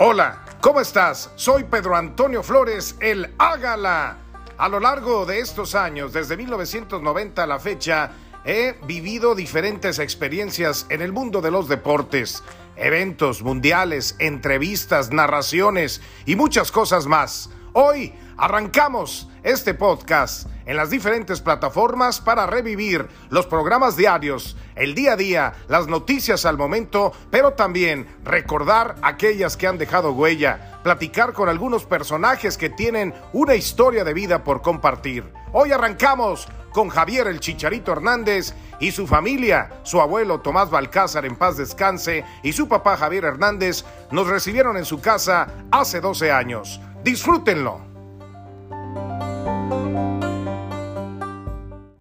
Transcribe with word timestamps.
Hola, 0.00 0.44
¿cómo 0.60 0.80
estás? 0.80 1.32
Soy 1.34 1.64
Pedro 1.64 1.96
Antonio 1.96 2.44
Flores, 2.44 2.94
el 3.00 3.34
Ágala. 3.36 4.18
A 4.56 4.68
lo 4.68 4.78
largo 4.78 5.26
de 5.26 5.40
estos 5.40 5.74
años, 5.74 6.12
desde 6.12 6.36
1990 6.36 7.42
a 7.42 7.46
la 7.48 7.58
fecha, 7.58 8.12
he 8.44 8.76
vivido 8.86 9.34
diferentes 9.34 9.98
experiencias 9.98 10.86
en 10.88 11.02
el 11.02 11.12
mundo 11.12 11.40
de 11.40 11.50
los 11.50 11.68
deportes, 11.68 12.44
eventos 12.76 13.42
mundiales, 13.42 14.14
entrevistas, 14.20 15.10
narraciones 15.10 16.00
y 16.26 16.36
muchas 16.36 16.70
cosas 16.70 17.06
más. 17.06 17.50
Hoy 17.72 18.14
arrancamos 18.38 19.28
este 19.42 19.74
podcast 19.74 20.48
en 20.64 20.76
las 20.76 20.90
diferentes 20.90 21.40
plataformas 21.40 22.20
para 22.20 22.46
revivir 22.46 23.08
los 23.30 23.46
programas 23.46 23.96
diarios, 23.96 24.56
el 24.76 24.94
día 24.94 25.14
a 25.14 25.16
día, 25.16 25.52
las 25.66 25.88
noticias 25.88 26.46
al 26.46 26.56
momento, 26.56 27.12
pero 27.30 27.54
también 27.54 28.06
recordar 28.24 28.94
aquellas 29.02 29.56
que 29.56 29.66
han 29.66 29.78
dejado 29.78 30.12
huella, 30.12 30.80
platicar 30.84 31.32
con 31.32 31.48
algunos 31.48 31.84
personajes 31.84 32.56
que 32.56 32.70
tienen 32.70 33.12
una 33.32 33.56
historia 33.56 34.04
de 34.04 34.14
vida 34.14 34.44
por 34.44 34.62
compartir. 34.62 35.32
Hoy 35.52 35.72
arrancamos 35.72 36.46
con 36.72 36.90
Javier 36.90 37.26
el 37.26 37.40
Chicharito 37.40 37.90
Hernández 37.90 38.54
y 38.78 38.92
su 38.92 39.06
familia, 39.06 39.80
su 39.82 40.00
abuelo 40.00 40.40
Tomás 40.40 40.70
Balcázar 40.70 41.24
en 41.24 41.34
paz 41.34 41.56
descanse 41.56 42.24
y 42.42 42.52
su 42.52 42.68
papá 42.68 42.96
Javier 42.96 43.24
Hernández 43.24 43.84
nos 44.12 44.28
recibieron 44.28 44.76
en 44.76 44.84
su 44.84 45.00
casa 45.00 45.48
hace 45.72 46.00
12 46.00 46.30
años. 46.30 46.80
Disfrútenlo. 47.02 47.87